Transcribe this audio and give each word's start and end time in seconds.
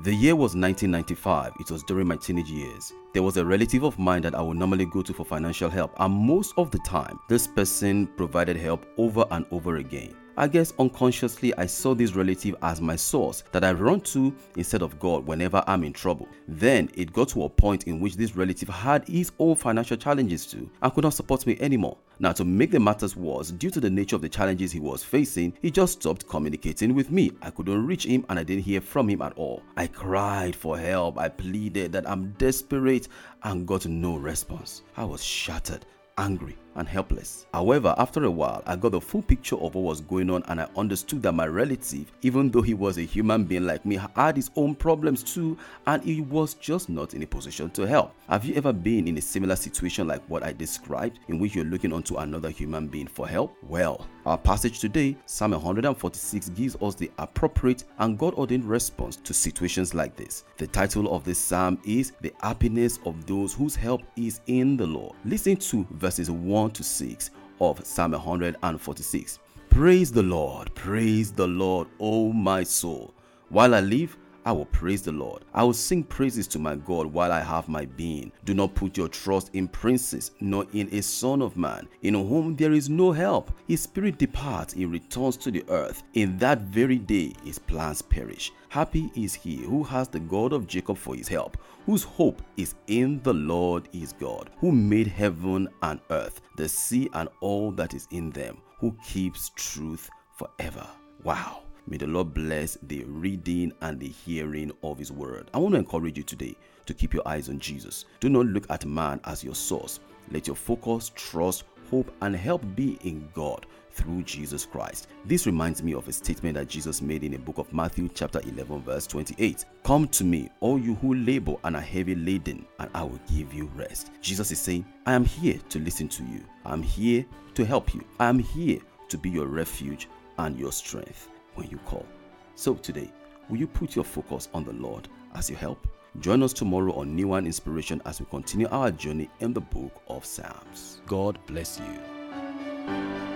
The 0.00 0.14
year 0.14 0.36
was 0.36 0.54
1995. 0.54 1.54
It 1.58 1.72
was 1.72 1.82
during 1.82 2.06
my 2.06 2.14
teenage 2.14 2.48
years. 2.48 2.92
There 3.12 3.22
was 3.24 3.36
a 3.36 3.44
relative 3.44 3.82
of 3.82 3.98
mine 3.98 4.22
that 4.22 4.36
I 4.36 4.40
would 4.40 4.56
normally 4.56 4.84
go 4.84 5.02
to 5.02 5.12
for 5.12 5.24
financial 5.24 5.68
help, 5.68 5.92
and 5.98 6.14
most 6.14 6.54
of 6.56 6.70
the 6.70 6.78
time, 6.86 7.18
this 7.28 7.48
person 7.48 8.06
provided 8.06 8.56
help 8.56 8.86
over 8.96 9.24
and 9.32 9.44
over 9.50 9.78
again. 9.78 10.14
I 10.36 10.46
guess 10.46 10.72
unconsciously 10.78 11.52
I 11.58 11.66
saw 11.66 11.96
this 11.96 12.14
relative 12.14 12.54
as 12.62 12.80
my 12.80 12.94
source 12.94 13.42
that 13.50 13.64
I 13.64 13.72
run 13.72 14.00
to 14.02 14.32
instead 14.54 14.82
of 14.82 15.00
God 15.00 15.26
whenever 15.26 15.64
I'm 15.66 15.82
in 15.82 15.92
trouble. 15.92 16.28
Then 16.46 16.88
it 16.94 17.12
got 17.12 17.30
to 17.30 17.42
a 17.42 17.48
point 17.48 17.88
in 17.88 17.98
which 17.98 18.14
this 18.14 18.36
relative 18.36 18.68
had 18.68 19.04
his 19.08 19.32
own 19.40 19.56
financial 19.56 19.96
challenges 19.96 20.46
too 20.46 20.70
and 20.80 20.94
could 20.94 21.02
not 21.02 21.14
support 21.14 21.44
me 21.44 21.58
anymore. 21.58 21.96
Now, 22.20 22.32
to 22.32 22.44
make 22.44 22.72
the 22.72 22.80
matters 22.80 23.14
worse, 23.14 23.50
due 23.52 23.70
to 23.70 23.80
the 23.80 23.90
nature 23.90 24.16
of 24.16 24.22
the 24.22 24.28
challenges 24.28 24.72
he 24.72 24.80
was 24.80 25.04
facing, 25.04 25.52
he 25.62 25.70
just 25.70 26.00
stopped 26.00 26.28
communicating 26.28 26.94
with 26.94 27.10
me. 27.12 27.30
I 27.42 27.50
couldn't 27.50 27.86
reach 27.86 28.06
him 28.06 28.26
and 28.28 28.38
I 28.38 28.42
didn't 28.42 28.64
hear 28.64 28.80
from 28.80 29.08
him 29.08 29.22
at 29.22 29.34
all. 29.36 29.62
I 29.76 29.86
cried 29.86 30.56
for 30.56 30.76
help, 30.76 31.18
I 31.18 31.28
pleaded 31.28 31.92
that 31.92 32.08
I'm 32.08 32.32
desperate 32.32 33.08
and 33.44 33.66
got 33.66 33.86
no 33.86 34.16
response. 34.16 34.82
I 34.96 35.04
was 35.04 35.22
shattered 35.22 35.86
angry 36.16 36.56
and 36.78 36.88
helpless. 36.88 37.46
However, 37.52 37.94
after 37.98 38.24
a 38.24 38.30
while, 38.30 38.62
I 38.66 38.76
got 38.76 38.92
the 38.92 39.00
full 39.00 39.22
picture 39.22 39.56
of 39.56 39.74
what 39.74 39.84
was 39.84 40.00
going 40.00 40.30
on 40.30 40.42
and 40.48 40.60
I 40.60 40.68
understood 40.76 41.22
that 41.22 41.32
my 41.32 41.46
relative, 41.46 42.10
even 42.22 42.50
though 42.50 42.62
he 42.62 42.74
was 42.74 42.98
a 42.98 43.02
human 43.02 43.44
being 43.44 43.66
like 43.66 43.84
me, 43.84 44.00
had 44.16 44.36
his 44.36 44.50
own 44.56 44.74
problems 44.74 45.22
too 45.22 45.58
and 45.86 46.02
he 46.02 46.20
was 46.20 46.54
just 46.54 46.88
not 46.88 47.14
in 47.14 47.22
a 47.22 47.26
position 47.26 47.70
to 47.70 47.86
help. 47.86 48.14
Have 48.28 48.44
you 48.44 48.54
ever 48.54 48.72
been 48.72 49.08
in 49.08 49.18
a 49.18 49.20
similar 49.20 49.56
situation 49.56 50.06
like 50.06 50.22
what 50.28 50.42
I 50.42 50.52
described, 50.52 51.18
in 51.28 51.38
which 51.38 51.54
you're 51.54 51.64
looking 51.64 51.92
onto 51.92 52.16
another 52.16 52.50
human 52.50 52.88
being 52.88 53.06
for 53.06 53.26
help? 53.26 53.56
Well, 53.62 54.06
our 54.26 54.38
passage 54.38 54.78
today, 54.78 55.16
Psalm 55.26 55.52
146, 55.52 56.50
gives 56.50 56.76
us 56.80 56.94
the 56.94 57.10
appropriate 57.18 57.84
and 57.98 58.18
God 58.18 58.34
ordained 58.34 58.64
response 58.64 59.16
to 59.16 59.32
situations 59.32 59.94
like 59.94 60.16
this. 60.16 60.44
The 60.58 60.66
title 60.66 61.14
of 61.14 61.24
this 61.24 61.38
psalm 61.38 61.80
is 61.84 62.12
The 62.20 62.32
Happiness 62.42 62.98
of 63.04 63.26
Those 63.26 63.54
Whose 63.54 63.74
Help 63.74 64.02
is 64.16 64.40
in 64.46 64.76
the 64.76 64.86
Lord. 64.86 65.16
Listen 65.24 65.56
to 65.56 65.86
verses 65.92 66.30
1 66.30 66.67
1 66.68 66.74
to 66.74 66.84
6 66.84 67.30
of 67.62 67.82
Psalm 67.82 68.12
146. 68.12 69.38
Praise 69.70 70.12
the 70.12 70.22
Lord, 70.22 70.74
praise 70.74 71.32
the 71.32 71.46
Lord, 71.46 71.88
O 71.98 72.30
my 72.30 72.62
soul. 72.62 73.14
While 73.48 73.74
I 73.74 73.80
live, 73.80 74.18
I 74.44 74.52
will 74.52 74.66
praise 74.66 75.00
the 75.00 75.12
Lord. 75.12 75.46
I 75.54 75.64
will 75.64 75.72
sing 75.72 76.02
praises 76.02 76.46
to 76.48 76.58
my 76.58 76.76
God 76.76 77.06
while 77.06 77.32
I 77.32 77.40
have 77.40 77.70
my 77.70 77.86
being. 77.86 78.32
Do 78.44 78.52
not 78.52 78.74
put 78.74 78.98
your 78.98 79.08
trust 79.08 79.48
in 79.54 79.66
princes, 79.66 80.32
nor 80.40 80.66
in 80.74 80.90
a 80.92 81.00
son 81.00 81.40
of 81.40 81.56
man, 81.56 81.88
in 82.02 82.12
whom 82.12 82.54
there 82.54 82.74
is 82.74 82.90
no 82.90 83.12
help. 83.12 83.50
His 83.66 83.80
spirit 83.80 84.18
departs, 84.18 84.74
he 84.74 84.84
returns 84.84 85.38
to 85.38 85.50
the 85.50 85.64
earth. 85.70 86.02
In 86.12 86.36
that 86.36 86.60
very 86.60 86.98
day, 86.98 87.32
his 87.44 87.58
plans 87.58 88.02
perish. 88.02 88.52
Happy 88.70 89.10
is 89.16 89.34
he 89.34 89.56
who 89.56 89.82
has 89.82 90.08
the 90.08 90.20
God 90.20 90.52
of 90.52 90.66
Jacob 90.66 90.98
for 90.98 91.14
his 91.14 91.26
help, 91.26 91.56
whose 91.86 92.02
hope 92.02 92.42
is 92.58 92.74
in 92.86 93.18
the 93.22 93.32
Lord 93.32 93.88
his 93.92 94.12
God, 94.12 94.50
who 94.58 94.72
made 94.72 95.06
heaven 95.06 95.68
and 95.82 96.00
earth, 96.10 96.42
the 96.56 96.68
sea 96.68 97.08
and 97.14 97.30
all 97.40 97.72
that 97.72 97.94
is 97.94 98.06
in 98.10 98.30
them, 98.30 98.58
who 98.78 98.94
keeps 99.02 99.50
truth 99.56 100.10
forever. 100.36 100.86
Wow. 101.24 101.62
May 101.86 101.96
the 101.96 102.06
Lord 102.06 102.34
bless 102.34 102.76
the 102.82 103.04
reading 103.04 103.72
and 103.80 103.98
the 103.98 104.08
hearing 104.08 104.70
of 104.82 104.98
His 104.98 105.10
word. 105.10 105.50
I 105.54 105.58
want 105.58 105.72
to 105.72 105.78
encourage 105.78 106.18
you 106.18 106.22
today 106.22 106.54
to 106.84 106.92
keep 106.92 107.14
your 107.14 107.26
eyes 107.26 107.48
on 107.48 107.58
Jesus. 107.58 108.04
Do 108.20 108.28
not 108.28 108.44
look 108.44 108.66
at 108.68 108.84
man 108.84 109.22
as 109.24 109.42
your 109.42 109.54
source. 109.54 110.00
Let 110.30 110.46
your 110.46 110.56
focus, 110.56 111.10
trust, 111.14 111.64
hope, 111.90 112.12
and 112.22 112.34
help 112.34 112.62
be 112.74 112.98
in 113.02 113.28
God 113.34 113.66
through 113.92 114.22
Jesus 114.22 114.64
Christ. 114.64 115.08
This 115.24 115.46
reminds 115.46 115.82
me 115.82 115.94
of 115.94 116.06
a 116.08 116.12
statement 116.12 116.54
that 116.54 116.68
Jesus 116.68 117.02
made 117.02 117.24
in 117.24 117.32
the 117.32 117.38
book 117.38 117.58
of 117.58 117.72
Matthew, 117.72 118.08
chapter 118.14 118.40
11, 118.40 118.82
verse 118.82 119.06
28. 119.06 119.64
Come 119.82 120.06
to 120.08 120.24
me, 120.24 120.48
all 120.60 120.78
you 120.78 120.94
who 120.96 121.14
labor 121.14 121.56
and 121.64 121.74
are 121.76 121.82
heavy 121.82 122.14
laden, 122.14 122.64
and 122.78 122.90
I 122.94 123.02
will 123.02 123.20
give 123.34 123.52
you 123.52 123.70
rest. 123.74 124.12
Jesus 124.20 124.50
is 124.52 124.60
saying, 124.60 124.86
I 125.06 125.14
am 125.14 125.24
here 125.24 125.58
to 125.70 125.78
listen 125.80 126.08
to 126.08 126.22
you. 126.24 126.44
I'm 126.64 126.82
here 126.82 127.24
to 127.54 127.64
help 127.64 127.94
you. 127.94 128.04
I 128.20 128.28
am 128.28 128.38
here 128.38 128.78
to 129.08 129.18
be 129.18 129.30
your 129.30 129.46
refuge 129.46 130.08
and 130.38 130.58
your 130.58 130.72
strength 130.72 131.28
when 131.54 131.68
you 131.68 131.78
call. 131.78 132.06
So 132.54 132.74
today, 132.74 133.10
will 133.48 133.58
you 133.58 133.66
put 133.66 133.96
your 133.96 134.04
focus 134.04 134.48
on 134.54 134.64
the 134.64 134.72
Lord 134.72 135.08
as 135.34 135.50
you 135.50 135.56
help? 135.56 135.86
Join 136.20 136.42
us 136.42 136.52
tomorrow 136.52 136.92
on 136.94 137.14
New 137.14 137.32
and 137.34 137.46
Inspiration 137.46 138.02
as 138.04 138.18
we 138.18 138.26
continue 138.26 138.66
our 138.68 138.90
journey 138.90 139.30
in 139.38 139.52
the 139.52 139.60
book 139.60 140.02
of 140.08 140.24
Psalms. 140.24 141.00
God 141.06 141.38
bless 141.46 141.78
you. 141.78 143.27